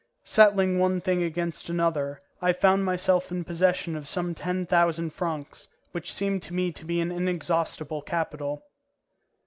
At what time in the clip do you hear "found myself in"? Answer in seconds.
2.53-3.43